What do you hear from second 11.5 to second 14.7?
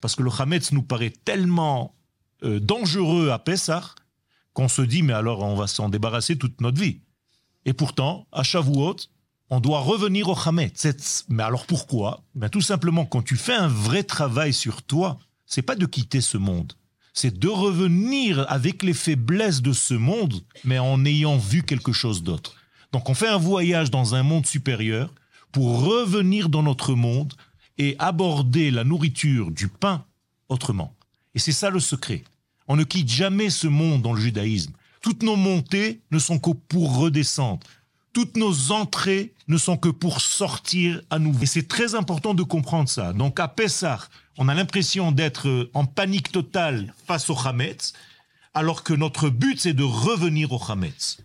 pourquoi? Ben Tout simplement, quand tu fais un vrai travail